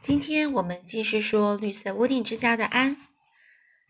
[0.00, 2.96] 今天我们继续说绿色屋顶之家的安。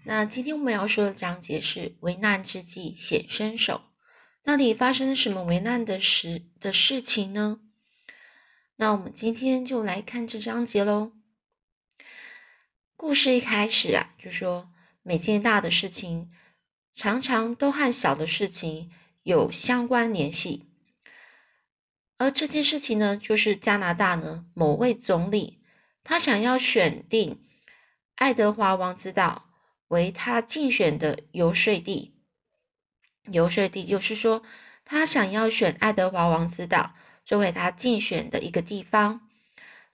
[0.05, 3.83] 那今天我们要说的章节是危难之际显身手。
[4.43, 7.61] 到底发生了什么危难的事的事情呢？
[8.77, 11.13] 那我们今天就来看这章节喽。
[12.97, 14.71] 故事一开始啊，就说
[15.03, 16.31] 每件大的事情
[16.95, 18.91] 常常都和小的事情
[19.23, 20.70] 有相关联系。
[22.21, 25.63] 而这件事情呢，就是加拿大呢某位总理，
[26.05, 27.41] 他想要选定
[28.17, 29.47] 爱德华王子岛
[29.89, 32.15] 为他竞选的游说地。
[33.33, 34.43] 游说地就是说，
[34.85, 36.93] 他想要选爱德华王子岛
[37.25, 39.27] 作为他竞选的一个地方。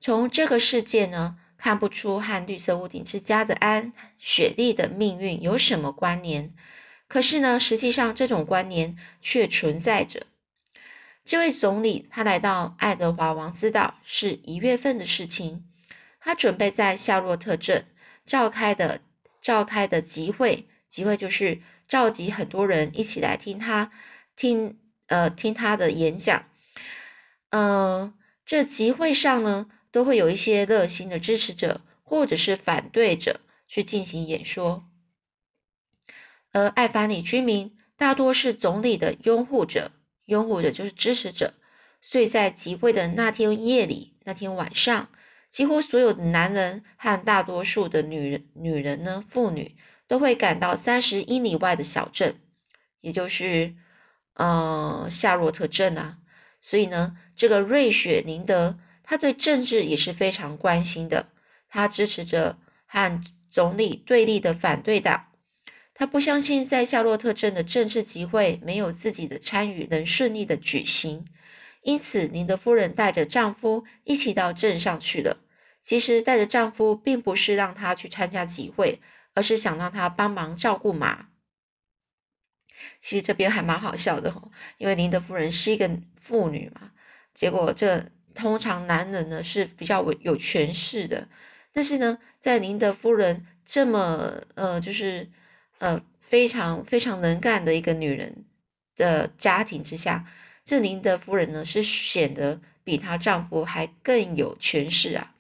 [0.01, 6.53] 从这个事件呢，看不出和绿色屋顶之家的安雪莉的命运有什么关联。
[7.07, 10.27] 可是呢，实际上这种关联却存在着。
[11.27, 15.67] 这位总理他来到爱德华王子岛是一月份的事情，
[16.21, 17.85] 他准备在夏洛特镇
[18.25, 19.01] 召开的
[19.43, 23.91] 召开的集会，集会就是召集很多人一起来听他
[24.37, 24.79] 听
[25.09, 26.49] 呃听他的演讲。
[27.51, 28.15] 呃，
[28.45, 34.87] 这集会上呢，都会有一些热心的支持者或者是反对者去进行演说，
[36.53, 39.91] 而艾凡里居民大多是总理的拥护者。
[40.27, 41.55] 拥护者就是支持者，
[42.01, 45.09] 所以在集会的那天夜里，那天晚上，
[45.51, 52.41] 几乎所有的男人和大多数的女人、女人呢，妇女都会赶到三十英里外的小镇，
[53.01, 53.75] 也就是
[54.35, 56.19] 呃夏洛特镇啊。
[56.61, 61.29] 所以呢，这个瑞雪宁德他对政治也是非常关心的，
[61.69, 65.26] 他支持着和总理对立的反对党。
[65.99, 71.25] 他不相信在夏洛特镇的政治集会没有自己的参与能顺利的举行，
[71.81, 75.39] 因此宁德夫人带着丈夫一起到镇上去了。
[75.83, 79.01] 其实带着丈夫并不是让他去参加集会，
[79.33, 81.29] 而是想让他帮忙照顾马。
[83.01, 85.91] 其实这边还蛮好笑的哦，因为宁德夫人是一个
[86.21, 86.91] 妇女嘛，
[87.33, 88.05] 结果这
[88.35, 91.27] 通常男人呢是比较有权势的，
[91.73, 95.31] 但是呢，在宁德夫人这么呃就是。
[95.79, 98.45] 呃，非常非常能干的一个女人
[98.97, 100.25] 的家庭之下，
[100.65, 105.35] 这宁德夫人呢是显得比她丈夫还更有权势啊。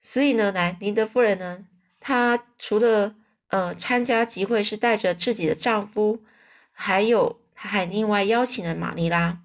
[0.00, 1.66] 所以呢，来宁德夫人呢，
[1.98, 3.16] 她除了
[3.48, 6.22] 呃参加集会是带着自己的丈夫，
[6.72, 9.40] 还有她还另外邀请了玛丽拉。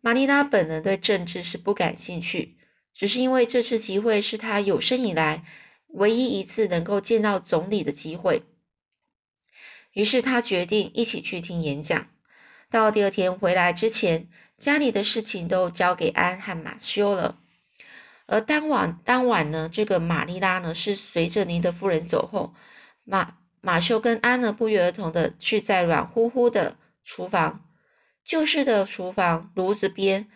[0.00, 2.56] 玛丽拉本人对政治是不感兴趣，
[2.94, 5.44] 只是因为这次集会是她有生以来。
[5.92, 8.42] 唯一一次能够见到总理的机会，
[9.92, 12.08] 于是他决定一起去听演讲。
[12.70, 17.38] 到第二天回来之前，家里的事情都交给安和马修了。
[18.26, 22.54] 而当晚当晚呢，这个玛丽拉呢是随着您的夫人走后，
[23.04, 27.68] 马马修跟安呢不约而同的去在软乎乎的厨房，
[28.24, 30.30] 旧式的厨房炉子边，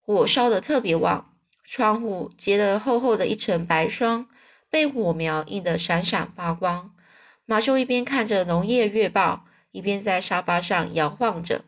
[0.00, 4.26] 火烧的特别旺，窗户结了厚厚的一层白霜。
[4.70, 6.94] 被火苗映得闪闪发光。
[7.44, 11.64] 马修一边看着农业月报，一边在沙发上摇晃着。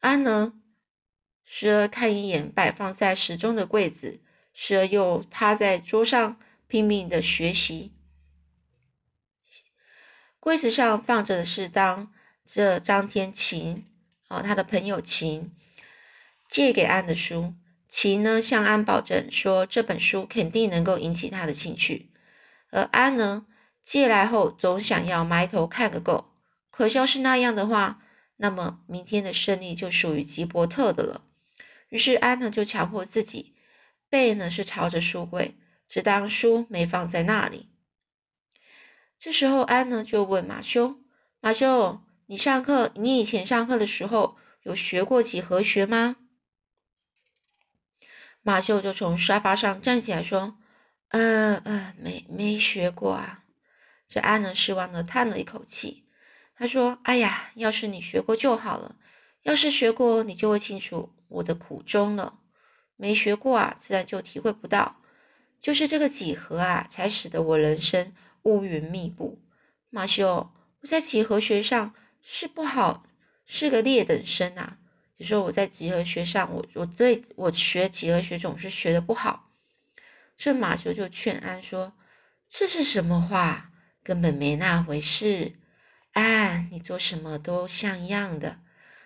[0.00, 0.54] 安呢，
[1.44, 4.20] 时而看一眼摆放在时钟的柜子，
[4.52, 7.92] 时而又趴在桌上拼命的学习。
[10.40, 12.12] 柜子上放着的是当
[12.44, 13.86] 这张天琴
[14.28, 15.54] 啊，他的朋友琴
[16.48, 17.54] 借给安的书。
[17.96, 22.10] 其呢向安保证说，这本书肯定能够引起他的兴趣。
[22.72, 23.46] 而安呢
[23.84, 26.32] 借来后总想要埋头看个够。
[26.72, 28.02] 可要是那样的话，
[28.38, 31.22] 那么明天的胜利就属于吉伯特的了。
[31.88, 33.54] 于是安呢就强迫自己，
[34.10, 35.54] 背呢是朝着书柜，
[35.88, 37.68] 只当书没放在那里。
[39.20, 40.96] 这时候安呢就问马修
[41.40, 46.16] ：“马修，你上课，你以前上课的时候有学过几何学吗？”
[48.46, 50.58] 马修就从沙发上站起来说
[51.08, 53.42] ：“呃呃，没没学过啊。”
[54.06, 56.04] 这安呢失望的叹了一口气，
[56.54, 58.96] 他说：“哎呀，要是你学过就好了。
[59.44, 62.38] 要是学过，你就会清楚我的苦衷了。
[62.96, 65.00] 没学过啊，自然就体会不到。
[65.58, 68.12] 就是这个几何啊，才使得我人生
[68.42, 69.42] 乌云密布。
[69.88, 70.52] 马修，
[70.82, 73.06] 我在几何学上是不好，
[73.46, 74.76] 是个劣等生啊。”
[75.18, 79.50] 就说我在几何学上，我我对我学几何学总是学的不好。
[80.36, 81.92] 这马修就劝安说
[82.48, 83.70] ：“这是什么话？
[84.02, 85.52] 根本没那回事。
[86.12, 88.58] 安，你做什么都像样的。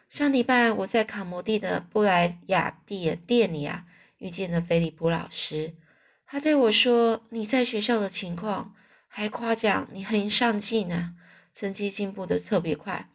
[0.08, 3.84] 上礼拜我在卡摩蒂的布莱亚店店里啊，
[4.16, 5.74] 遇见了菲利普老师。
[6.26, 8.74] 他对我说：“你在学校的情况，
[9.06, 11.14] 还夸奖你很上进呢，
[11.52, 13.10] 成绩进步的特别快，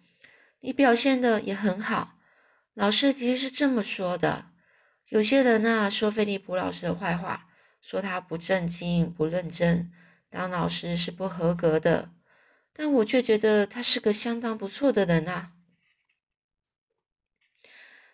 [0.59, 2.12] 你表现的也很好。”
[2.73, 4.51] 老师其实是这么说的。
[5.07, 7.47] 有些人呢说菲利普老师的坏话，
[7.81, 9.91] 说他不正经、不认真，
[10.29, 12.11] 当老师是不合格的。
[12.73, 15.51] 但我却觉得他是个相当不错的人啊。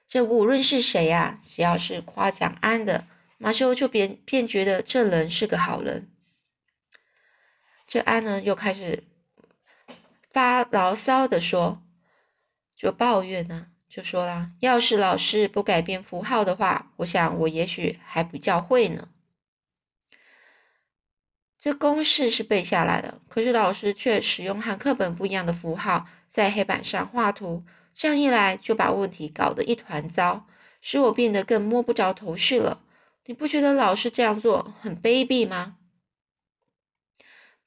[0.06, 3.08] 这无论是谁呀，只要是夸奖安的。
[3.38, 6.12] 马修就便便觉得这人是个好人。
[7.88, 9.06] 这安呢又开始
[10.30, 11.82] 发牢骚的说，
[12.76, 19.10] 就抱怨呢，就说啦：“要是老师不改变符号的话，我想我也许还不教会呢。”
[21.60, 30.46] 这公式是背下来的，可是老师却使用和课本不一样的符号在黑板上画图，这样一来就把问题搞得一团糟，
[30.80, 32.84] 使我变得更摸不着头绪了。
[33.26, 35.78] 你不觉得老师这样做很卑鄙吗？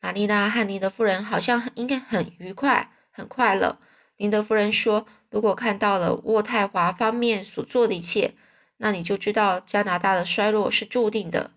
[0.00, 3.78] 玛丽娜和尼德夫人好像应该很愉快、很快乐。
[4.22, 8.34] 宁德夫人说：“如果看到了渥太华方面所做的一切，
[8.76, 11.50] 那你就知道加拿大的衰落是注定的。”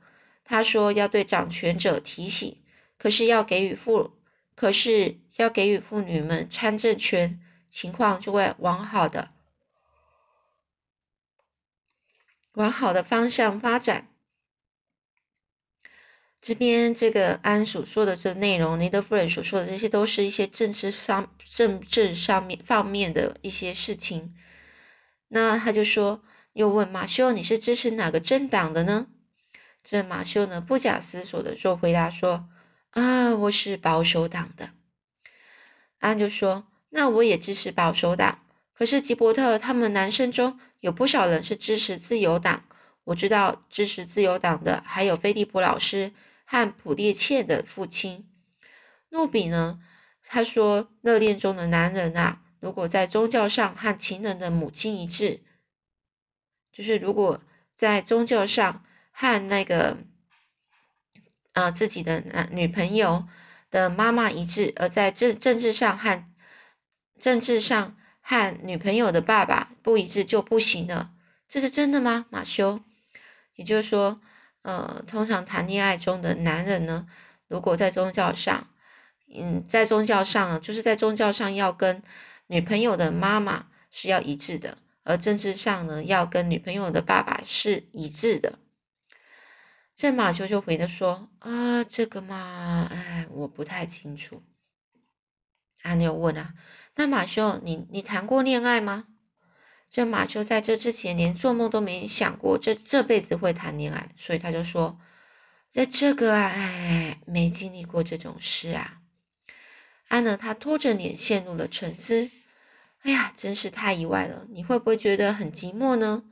[0.43, 2.57] 他说：“要对掌权者提醒，
[2.97, 4.13] 可是要给予妇，
[4.55, 7.39] 可是要给予妇女们参政权，
[7.69, 9.29] 情况就会往好的。”
[12.53, 14.07] 往好的方向发展。
[16.45, 24.35] 这边这个安所说的这内容，尼德夫人所说的这些，都是一些政治上、政治上面方面的一些事情。
[25.29, 26.21] 那他就说，
[26.53, 29.07] 又问马修：“你是支持哪个政党的呢？”
[29.83, 32.47] 这马修呢，不假思索的就回答说
[32.93, 34.69] ：“啊，我是保守党的。”
[35.97, 38.41] 安就说：“那我也支持保守党。
[38.71, 42.65] 可是吉伯特他们男生中。”有不少人是支持自由党，
[43.05, 46.13] 我知道支持自由党的还有菲利普老师
[46.45, 48.29] 和普列茜的父亲
[49.09, 49.79] 诺比呢。
[50.23, 55.43] 他说，热恋中的男人啊，如果在宗教上和情人的母亲一致，
[56.71, 57.43] 就是如果
[57.75, 59.97] 在宗教上和那个
[61.53, 63.27] 呃自己的男女朋友
[63.69, 66.25] 的妈妈一致，而在政政治上和
[67.19, 67.97] 政治上。
[68.27, 71.13] 和女朋友的爸爸不一致就不行了，
[71.47, 72.81] 这是真的吗，马修？
[73.53, 74.19] 也就是说，
[74.65, 77.05] 呃，通常谈恋爱中的男人呢，
[77.47, 78.67] 如果在宗教上，
[79.31, 82.01] 嗯，在宗教上呢，就是在宗教上要跟
[82.47, 88.57] 女朋友的妈妈是要一致的，而政治上呢，要跟女朋友的爸爸是一致的。
[89.93, 94.41] 这马修就回的说：“啊，这个嘛，哎，我不太清楚。”
[95.83, 96.55] 阿妞问啊。
[96.95, 99.05] 那马修，你你谈过恋爱吗？
[99.89, 104.99] 这马修在这之前连做梦都没想过这这辈子会谈恋爱，所以他就说
[105.71, 108.99] ：“这这个啊，哎，没经历过这种事啊。”
[110.09, 112.29] 安娜她拖着脸陷入了沉思。
[113.01, 114.47] 哎呀，真是太意外了！
[114.49, 116.23] 你会不会觉得很寂寞呢？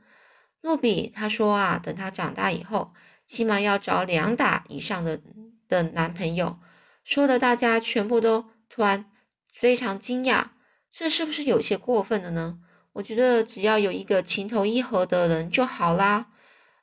[0.62, 2.92] 诺比他说啊，等他长大以后，
[3.24, 5.20] 起码要找两打以上的
[5.68, 6.58] 的男朋友。
[7.04, 9.10] 说的大家全部都突然
[9.52, 10.48] 非常惊讶。
[10.90, 12.58] 这是不是有些过分了呢？
[12.94, 16.32] 我觉得只要有一个情投意合的人就好啦。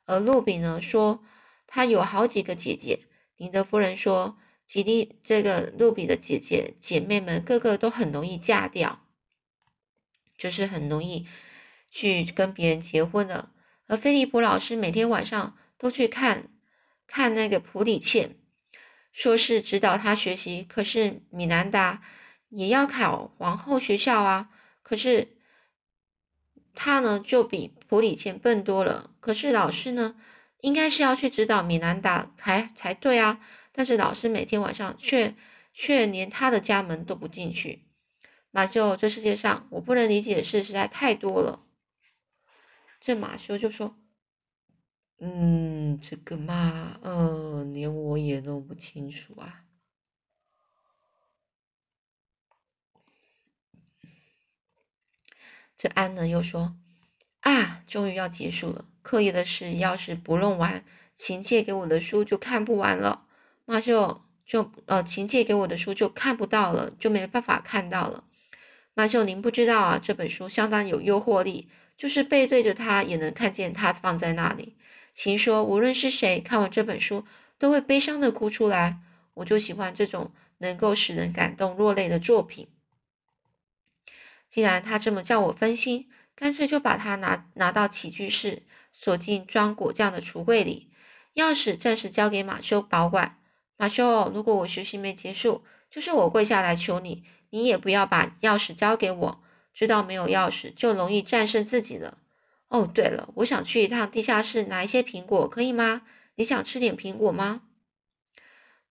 [0.06, 1.24] 而露比呢说，
[1.68, 3.00] 他有好几个姐姐。
[3.38, 9.06] 尼德夫人说，吉利这个露比的姐姐姐妹们个个都很容易嫁掉，
[10.38, 11.28] 就是很容易
[11.90, 13.52] 去跟别人结婚了。
[13.88, 16.50] 而菲利普老师每天晚上都去看
[17.08, 18.38] 看那个普里茜，
[19.12, 20.64] 说是指导他学习。
[20.64, 22.02] 可是米兰达。
[22.54, 24.50] 也要考皇后学校啊，
[24.84, 25.38] 可是
[26.74, 29.12] 他呢就比普里茜笨多了。
[29.20, 30.16] 可是老师呢，
[30.62, 33.40] 应该是要去指导米兰达才才对啊。
[33.72, 35.36] 但是老师每天晚上却
[35.74, 37.84] 却连他的家门都不进去。
[38.52, 41.64] 马修，这世界上我不能理解的事实在太多了。
[43.00, 43.96] 这马修就说
[45.20, 49.64] ：“嗯，这个嘛，嗯，连我也弄不清楚啊。”
[55.82, 56.76] 这安呢又说
[57.42, 58.86] ：“啊，终于要结束了。
[59.02, 60.86] 课业的事要是不弄完，
[61.16, 63.24] 琴借给我的书就看不完了。
[63.66, 68.26] 马修就呃，琴借给我的书就看不到了，就没办法看到了。
[68.94, 74.76] 马秀，您不知道啊，这本书相当有诱惑力，就是背对着它也能看见它放在那里。
[75.16, 77.26] 琴说，无论是谁看完这本书，
[77.58, 79.00] 都会悲伤的哭出来。
[79.34, 82.68] 我就喜欢这种能够使人感动落泪的作品。”
[84.52, 90.92] 既然他这么叫我分心，干脆就把它拿拿到起居室，锁进装果酱的橱柜里，
[91.36, 93.40] 钥匙暂时交给马修保管。
[93.78, 99.44] 马修，如果我学习没结束，就是我跪下来求你，你也不要把钥匙交给我。
[99.74, 102.18] 知道没有钥匙就容易战胜自己了。
[102.68, 106.02] 哦，对了，我想去一趟地下室拿一些苹果，可以吗？
[106.36, 107.62] 你想吃点苹果吗？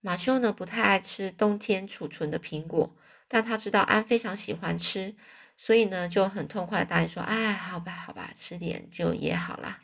[0.01, 2.97] 马修呢不太爱吃冬天储存的苹果，
[3.29, 5.15] 但他知道安非常喜欢吃，
[5.63, 9.81] 所以呢就很痛快的答应说：“哎，好吧，好吧，吃点就也好啦。”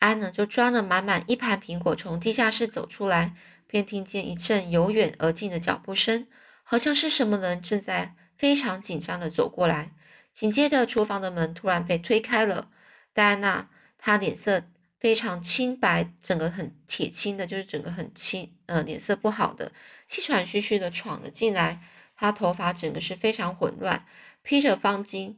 [0.00, 3.36] 安呢就装了满满一盘苹果，从地下室走出来，
[3.68, 6.26] 便听见一阵由远而近的脚步声，
[6.64, 9.92] 好像是什么人正在非常紧张的走过来。
[10.32, 12.72] 紧接着，厨房的门突然被推开了，
[13.12, 14.64] 戴安娜她脸色。
[14.98, 19.70] 非常清白，整个很铁青的，就是整个很青，呃，脸色不好的，
[20.06, 21.82] 气喘吁吁的闯了进来。
[22.16, 24.06] 他头发整个是非常混乱，
[24.42, 25.36] 披着方巾。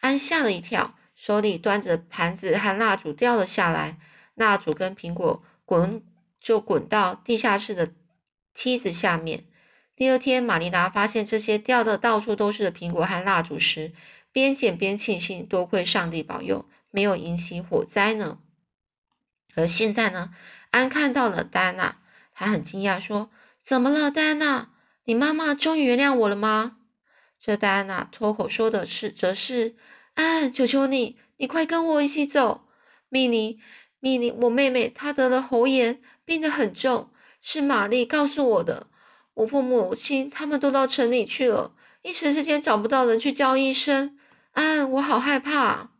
[0.00, 3.98] 安吓了一跳，手里端着盘子和蜡烛掉了下来，
[4.34, 6.02] 蜡烛跟苹果滚
[6.40, 7.92] 就滚到地下室的
[8.54, 9.44] 梯子下面。
[9.94, 13.92] 第二天，玛丽拉发现这些掉的到处都是的苹果和蜡烛时，
[14.32, 18.38] 边捡边庆幸，多亏上帝保佑，没有引起火灾呢。
[19.54, 20.32] 而现在呢，
[20.70, 21.98] 安看到了戴安娜，
[22.32, 24.70] 他很惊讶，说：“怎么了，戴安娜？
[25.04, 26.76] 你妈妈终于原谅我了吗？”
[27.40, 29.74] 这戴安娜脱口说的是，则是
[30.14, 32.66] ：“安，求求你，你快跟我一起走。
[33.08, 33.58] 米妮，
[33.98, 38.88] 米妮，我妹妹她得了喉炎，病得很重，是玛丽告诉我的。
[39.32, 44.18] 我父母亲他们都到城里去了，一时之间找不到人去叫医生。
[44.52, 45.92] 安，我好害怕。”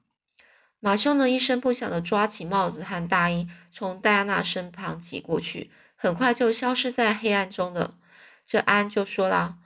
[0.78, 7.94] 马修呢，一声不响的抓起帽子和大衣，从戴安娜身旁挤过去，很快就消失在黑暗中了。
[8.50, 9.58] 这安就说了：“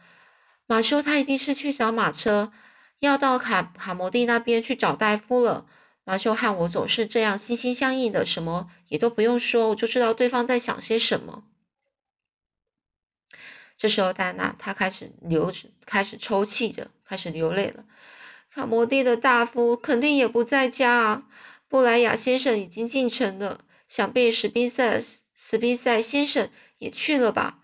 [0.69, 2.53] 马修他一定是去找马车，
[2.99, 5.65] 要到卡卡摩蒂那边去找大夫了。”
[6.05, 11.45] 马修和我总是这样心心相印的，什么也都不用说，我就知道对方在想些什么。
[13.79, 15.51] 这时候，戴娜她开始流，
[15.87, 17.87] 开始抽泣着，开始流泪了。
[18.53, 21.23] 卡摩蒂的大夫肯定也不在家啊！
[21.69, 25.03] 布莱亚先生已经进城了，想必史宾塞
[25.35, 27.61] 史宾塞先生也去了吧？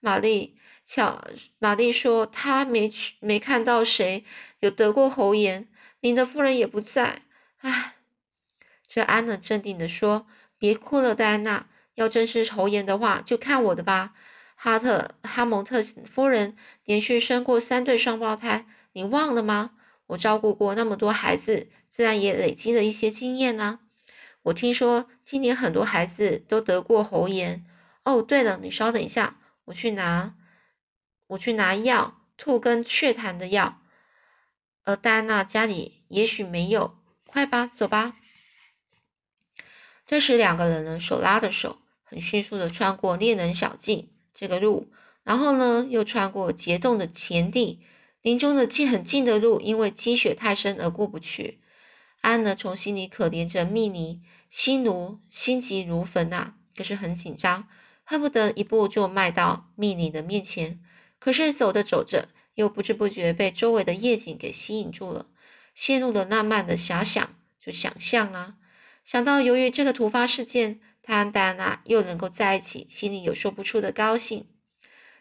[0.00, 1.24] 玛丽巧，
[1.58, 4.24] 玛丽说她没去，没看到谁
[4.60, 5.68] 有得过喉炎。
[6.00, 7.22] 您的夫人也不在。
[7.58, 7.94] 唉，
[8.86, 10.26] 这安娜镇定地说
[10.58, 11.68] ：“别哭了，戴安娜。
[11.94, 14.14] 要真是喉炎的话，就看我的吧。
[14.54, 19.72] 哈特哈蒙特夫人连续生过三对双胞胎，你忘了吗？”
[20.08, 23.78] 我照顾过那么多孩子，自然也累积了一些经验呢。
[24.42, 27.64] 我听说今年很多孩子都得过喉炎。
[28.02, 30.34] 哦，对了，你稍等一下，我去拿，
[31.32, 33.80] 我去拿药，吐跟血痰的药。
[34.84, 38.16] 而戴安娜家里也许没有，快吧，走吧。
[40.06, 44.90] 这时，两个人呢手拉着手，很迅速的穿过猎人小径这个路，
[45.22, 47.80] 然后呢又穿过结冻的田地。
[48.20, 51.60] 林中的近很近的路，因为积雪太深而过不去。
[52.20, 54.20] 安呢，从心里可怜着蜜妮，
[54.50, 57.66] 心如心急如焚啊，可是很紧张，
[58.04, 60.80] 恨不得一步就迈到蜜妮的面前。
[61.22, 65.28] 可是走着走着，又不知不觉被周围的夜景给吸引住了，
[65.72, 68.56] 陷入了浪漫的遐想，就想象啦，
[69.04, 74.48] 想到由于这个突发事件，他和戴安娜又能够在一起，心里有说不出的高兴。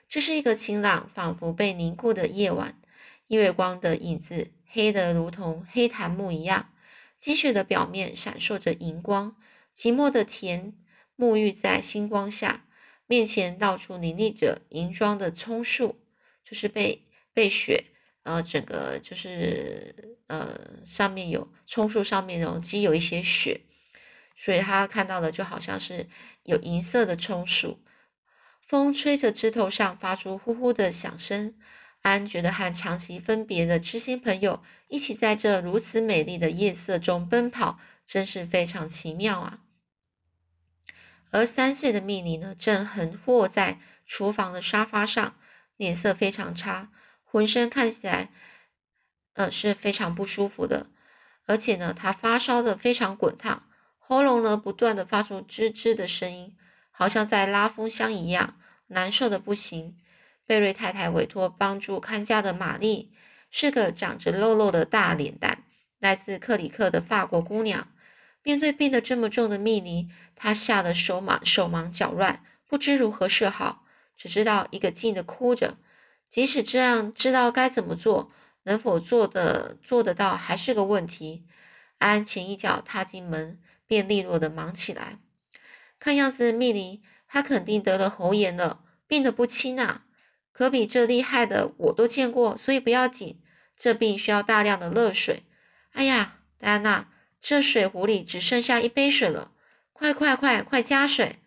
[0.10, 2.82] 这是一个晴朗、仿佛被凝固的夜晚。
[3.28, 6.74] 月光的影子黑得如同黑檀木一样，
[7.20, 9.36] 积雪的表面闪烁着银光。
[9.78, 10.74] 寂寞的田
[11.16, 12.66] 沐浴在星光下，
[13.12, 16.00] 面前到处林立着银装的葱树，
[16.46, 17.88] 就是被被雪，
[18.24, 23.64] 呃，整个就是呃上面有葱树上面有积有一些雪，
[24.38, 26.08] 所以他看到的就好像是
[26.44, 27.80] 有银色的葱树，
[28.66, 31.56] 风吹着枝头上发出呼呼的响声。
[32.04, 39.60] 安觉得和长期分别的知心朋友一起在这如此美丽的夜色中奔跑，真是非常奇妙啊！
[41.32, 45.36] 而三岁的蜜妮呢，正横卧在厨房的沙发上，
[45.78, 46.90] 脸色非常差，
[47.24, 48.30] 浑身看起来，
[49.34, 50.88] 呃，是非常不舒服的。
[51.48, 53.64] 而且呢，她发烧的非常滚烫，
[53.98, 56.56] 喉咙呢不断的发出吱吱的声音，
[56.92, 59.98] 好像在拉风箱一样，难受的不行。
[60.46, 63.14] 贝瑞太太委托帮助看家的玛丽
[63.50, 65.64] 是个长着肉肉的大脸蛋，
[65.98, 67.88] 来自克里克的法国姑娘。
[68.44, 73.84] 面对病得这么重的蜜妮，她吓得手忙手忙脚乱，不知如何是好，
[74.16, 75.78] 只知道一个劲的哭着。
[76.30, 78.32] 即使这样知道该怎么做，
[78.64, 81.46] 能否做的做得到还是个问题。
[81.98, 85.20] 安前一脚踏进门，便利落的忙起来。
[86.00, 90.06] 看样子，蜜妮她肯定得了喉炎了，病得不轻啊。
[90.52, 93.42] 可比这厉害的我都见过，所以不要紧。
[93.78, 95.44] 这病需要大量的热水。
[95.92, 97.10] 哎呀，戴安娜，
[97.42, 99.52] 这水壶里只剩下一杯水了，
[99.92, 101.40] 快快快快加水！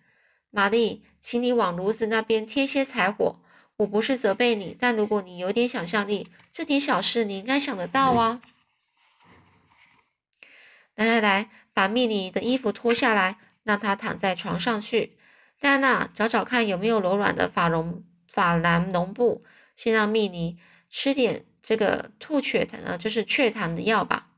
[0.50, 3.40] 玛丽，请你往炉子那边添些柴火。
[3.76, 8.42] 我不是责备你，但如果你有点想象力，这点小事你应该想得到啊。
[10.94, 15.16] 来来来，把蜜妮的衣服脱下来，让她躺在床上去。
[15.60, 18.04] 戴安娜，找找看有没有柔软的法绒。
[18.28, 19.44] 法兰绒布，
[19.76, 20.58] 先让蜜妮
[20.90, 24.28] 吃点这个吐血糖，呃，就是雀糖的药吧。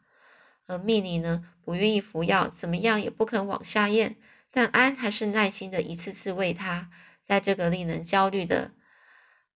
[0.67, 4.17] 而蜜妮呢，不愿意服药，怎么样也不肯往下咽。
[4.51, 6.91] 但安还是耐心的一次次喂她。
[7.25, 8.73] 在这个令人焦虑的、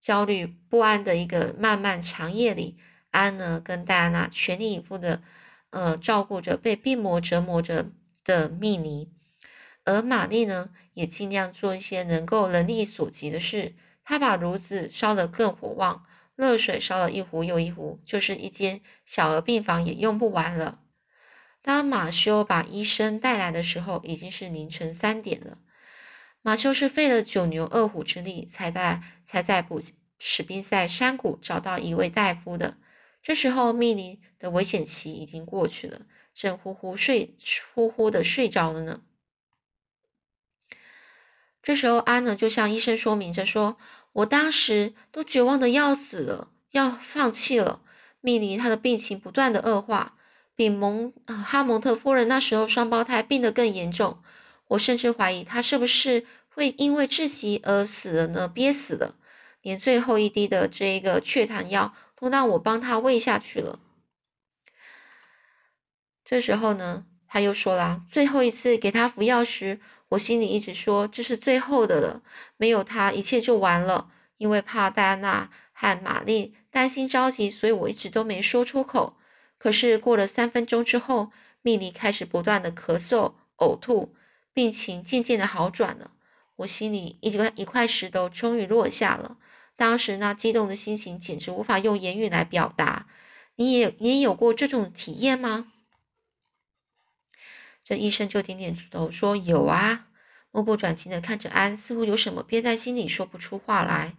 [0.01, 2.77] 焦虑不安的一个漫漫长夜里，
[3.11, 5.23] 安呢跟戴安娜全力以赴的，
[5.71, 7.91] 呃，照顾着被病魔折磨着
[8.25, 9.13] 的蜜妮。
[9.85, 13.75] 而玛丽呢，也尽量做一些能够能力所及的事。
[14.05, 20.81] 她把炉子烧得更火旺，热水烧了一壶又一壶，就是一间小儿病房也用不完了。
[21.63, 25.59] 当马修把医生带来的时候，已经是凌晨三点了。
[26.43, 29.81] 马修是费了九牛二虎之力，才在才在布
[30.19, 32.79] 史宾塞山谷找到一位大夫的。
[33.23, 37.37] 这时候，密尼的危险期已经过去了，正呼呼睡
[37.75, 39.03] 呼呼的睡着了呢。
[41.63, 43.77] 这时候，安呢就向医生说明着说。
[44.13, 47.83] 我当时都绝望的要死了，要放弃了。
[48.21, 50.17] 蜜妮她的病情不断的恶化，
[50.61, 54.23] 比蒙哈蒙特夫人那时候双胞胎病得更严重。
[54.69, 58.47] 我甚至怀疑她是不是会因为窒息而死了呢？
[58.47, 59.15] 憋死了，
[59.63, 63.79] 连最后一滴的这个雀糖药都让我帮她喂下去了。
[66.27, 69.81] 这时候呢，他又说了，最后一次给她服药时。
[70.11, 72.23] 我心里一直说这是最后的了，
[72.59, 74.11] 没有他一切就完了。
[74.37, 79.17] 因为怕戴安娜和玛丽担心着急，所以我一直都没说出口。
[79.61, 84.17] 可是过了三分钟之后，蜜莉开始不断的咳嗽、呕吐，
[84.55, 86.13] 病情渐渐的好转了。
[86.57, 89.37] 我心里一个一块石头终于落下了。
[89.77, 93.07] 当时那激动的心情简直无法用言语来表达。
[93.57, 95.71] 你也你也有过这种体验吗？
[97.85, 100.07] 这医生就点点头说：“有啊。”
[100.53, 104.17] 目不转睛的看着安，似乎有什么憋在心里说不出话来。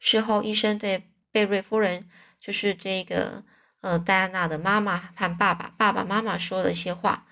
[0.00, 2.08] 事后，医生对贝瑞夫人，
[2.40, 3.44] 就是这个
[3.86, 7.24] 呃戴安娜的妈妈和爸爸、爸爸妈妈说了一些话。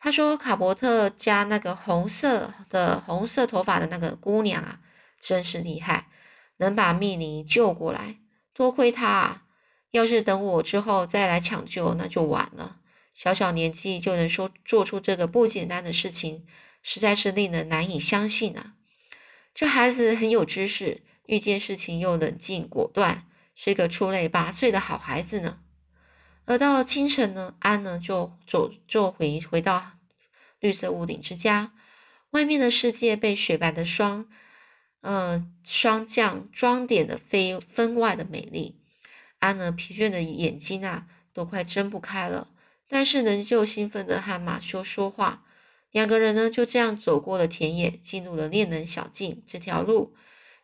[0.00, 4.80] 他说：“卡伯特家那个红色的、红色头发的那个姑娘啊，
[5.20, 6.08] 真是厉害，
[6.56, 8.16] 能把蜜妮救过来。
[8.54, 9.42] 多亏她啊！
[9.90, 12.76] 要是等我之后再来抢救，那就晚了。”
[13.12, 16.46] 小小年纪就能说做出这个不简单的事情，
[16.82, 18.72] 实在是令人难以相信啊！
[19.54, 25.58] 这孩子很有知识，遇见事情又冷静果断，是一个出类拔萃的好孩子呢。
[26.48, 29.92] 而到了清晨呢，安呢就走就回回到
[30.60, 31.72] 绿色屋顶之家，
[32.30, 34.26] 外面的世界被雪白的霜，
[35.02, 38.80] 嗯，霜降装点的非分外的美丽。
[39.40, 42.48] 安呢疲倦的眼睛啊，都快睁不开了。
[42.88, 45.44] 但是仍旧兴奋的和马修说话，
[45.90, 50.14] 两个人呢就这样走过了田野，进入了恋人小径这条路。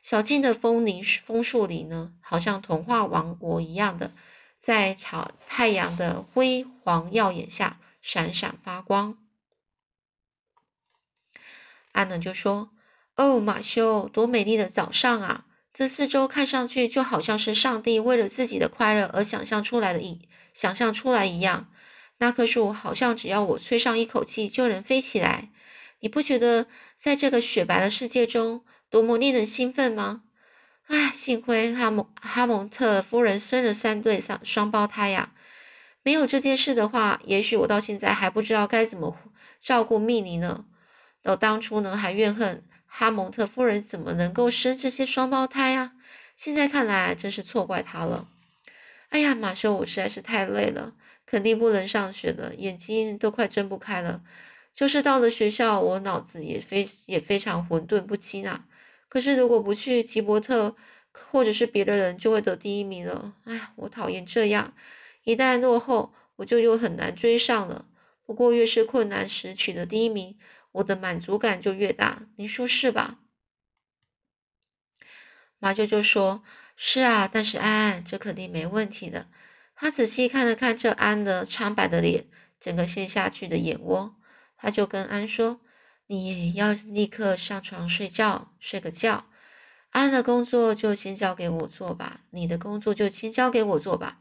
[0.00, 4.14] 小径的枫林枫树里呢，好像童话王国一样的，
[4.64, 9.18] 在朝太阳的辉煌耀眼下闪闪发光。
[11.92, 12.70] 安能就说
[13.14, 15.44] ：“哦，马修，多美丽的早上啊！
[15.74, 21.70] 这四周看上去就好像是上帝为了自己的快乐而想象出来的，一想象出来一样。”
[22.16, 25.50] 那棵树好像只要我吹上一口气就能飞起来，
[26.00, 30.22] 你不觉得在这个雪白的世界中多么令人兴奋吗？
[30.86, 35.32] 唉，幸亏哈蒙哈蒙特夫人生了三对双双胞胎呀！
[36.02, 39.16] 没有这件事的话，也许我到现在还不知道该怎么
[39.60, 40.66] 照顾蜜妮呢。
[41.22, 45.92] 我当初呢还怨恨哈蒙特夫人怎么能够生这些双胞胎啊！
[46.36, 48.28] 现在看来真是错怪她了。
[49.08, 50.92] 哎呀，马修，我实在是太累了。
[51.24, 54.22] 肯定不能上学了，眼睛都快睁不开了。
[54.74, 58.66] 就是到了学校，我脑子也非也非常混沌不清啊。
[59.14, 60.74] 可是如果不去，吉伯特
[61.12, 63.32] 或者是别的人就会得第一名了。
[63.44, 64.74] 哎，我讨厌这样，
[65.22, 67.86] 一旦落后，我就又很难追上了。
[68.26, 70.36] 不过越是困难时取得第一名，
[70.72, 72.26] 我的满足感就越大。
[72.34, 73.20] 您说是吧？
[75.60, 76.42] 马舅就说
[76.74, 79.28] ：“是啊，但是安安，这肯定没问题的。”
[79.76, 82.26] 他仔细看了看这安的苍白的脸，
[82.58, 84.16] 整个陷下去的眼窝，
[84.56, 85.60] 他就跟安说
[86.06, 89.26] ：“你要立刻上床睡觉，睡个觉。
[89.90, 94.18] 安的工作就先交给我做吧，你的工作就先交给我做吧。”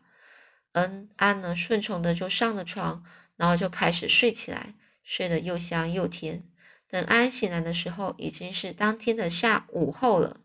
[0.73, 3.03] 嗯，安呢顺从的就上了床，
[3.35, 6.43] 然后就开始睡起来，睡得又香又甜。
[6.89, 10.37] 等安醒来的时候，已经是当天的下午后了。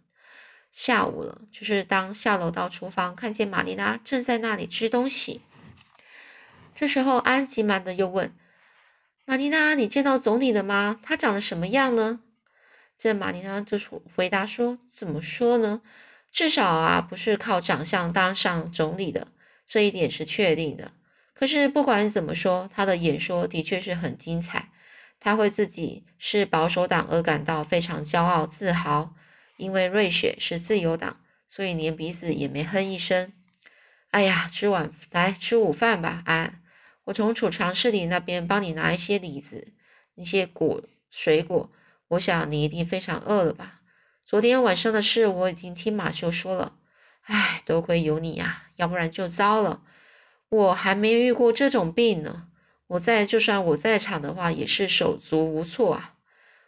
[0.70, 5.40] 下午了，就是当下楼到厨房，看见玛丽拉正在那里吃东西。
[6.74, 8.34] 这时候，安急忙的又问
[9.28, 10.98] ：“玛丽娜，你见到总理了吗？
[11.02, 12.20] 他长得什么样呢？”
[12.96, 13.78] 这玛丽娜就
[14.16, 15.82] 回答说：“怎么说呢？
[16.32, 19.28] 至少啊，不是靠长相当上总理的。”
[19.68, 20.92] 这一点是确定的。
[21.34, 24.70] 可是不管怎么说，他的演说的确是很精彩。
[25.20, 29.14] 他为自己是保守党而感到非常骄傲自豪，
[29.58, 33.30] 因为瑞雪是自由党，所以连鼻子也没哼一声。
[34.10, 36.62] 哎呀，吃晚来吃午饭吧，安。
[37.08, 39.72] 我从储藏室里那边帮你拿一些李子，
[40.14, 41.70] 一些果水果。
[42.08, 43.80] 我想你一定非常饿了吧？
[44.26, 46.74] 昨天晚上的事我已经听马修说了。
[47.22, 49.80] 唉，多亏有你呀，要不然就糟了。
[50.50, 52.48] 我还没遇过这种病呢。
[52.88, 56.14] 我在，就算我在场的话，也是手足无措啊。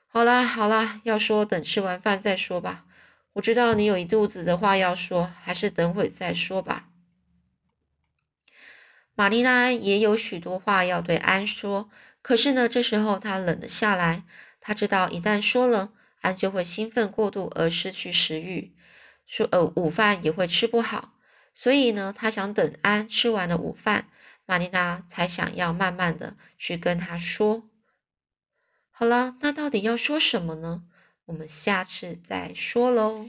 [0.06, 2.86] 好啦好啦，要说等吃完饭再说吧。
[3.34, 6.86] 我知道你有一肚子的话要说，还是等会再说吧。
[9.20, 11.90] 玛丽娜也有许多话要对安说，
[12.22, 14.24] 可是呢，这时候她冷了下来。
[14.62, 18.74] 她知道一旦说了，安就会兴奋过度而失去食欲。
[19.26, 21.12] 说呃，午饭也会吃不好，
[21.52, 24.08] 所以呢，她想等安吃完了午饭，
[24.46, 27.68] 玛丽娜才想要慢慢的去跟他说。
[28.90, 30.84] 好了，那到底要说什么呢？
[31.26, 33.28] 我们下次再说喽。